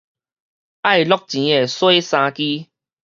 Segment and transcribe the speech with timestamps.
[0.03, 0.05] 愛橐
[1.27, 2.71] 錢的洗衫機